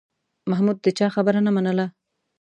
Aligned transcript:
محمود 0.49 0.77
د 0.81 0.87
چا 0.97 1.07
خبره 1.15 1.39
نه 1.45 1.51
منله 1.55 1.85